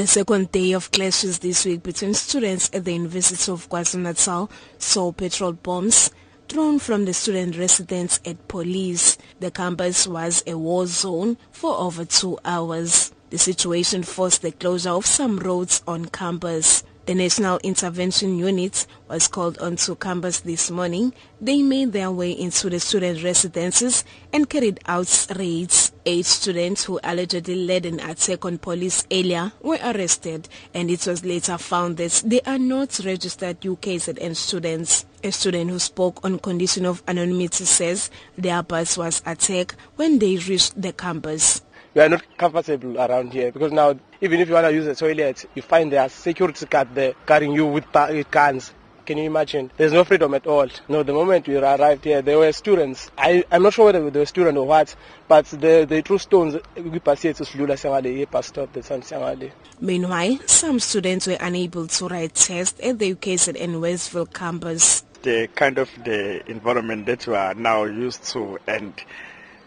[0.00, 5.12] The second day of clashes this week between students at the University of KwaZulu-Natal saw
[5.12, 6.10] petrol bombs
[6.48, 9.18] thrown from the student residence at police.
[9.40, 13.12] The campus was a war zone for over two hours.
[13.28, 16.82] The situation forced the closure of some roads on campus.
[17.06, 21.12] The National Intervention Unit was called onto campus this morning.
[21.40, 25.92] They made their way into the student residences and carried out raids.
[26.06, 31.24] Eight students who allegedly led an attack on police earlier were arrested and it was
[31.24, 35.06] later found that they are not registered UKZN students.
[35.24, 40.36] A student who spoke on condition of anonymity says their bus was attacked when they
[40.36, 41.62] reached the campus
[41.94, 44.94] we are not comfortable around here because now even if you want to use the
[44.94, 48.72] toilet, you find there are security guard there carrying you with, with guns.
[49.06, 49.72] Can you imagine?
[49.76, 50.68] There's no freedom at all.
[50.88, 53.10] No, the moment we arrived here, there were students.
[53.18, 54.94] I, I'm not sure whether they were students or what,
[55.26, 56.56] but the, the threw stones.
[56.76, 59.50] We passed to Slula Sangale, bus stop, the San Sangale.
[59.80, 65.02] Meanwhile, some students were unable to write tests at the UKZN Westville campus.
[65.22, 68.94] The kind of the environment that we are now used to and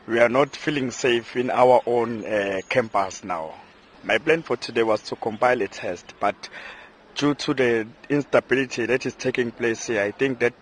[0.06, 3.54] we are not feeling safe in our own uh, campus now.
[4.04, 6.50] My plan for today was to compile a test, but
[7.16, 10.54] due to the instability that is taking place here, I think that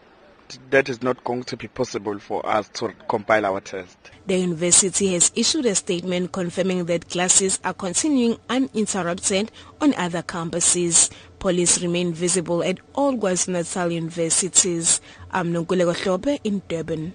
[0.70, 3.98] that is not going to be possible for us to compile our test.
[4.28, 11.10] The university has issued a statement confirming that classes are continuing uninterrupted on other campuses.
[11.40, 15.02] Police remain visible at all KwaZulu-Natal universities.
[15.32, 17.14] I'm Nonkululeko in Durban.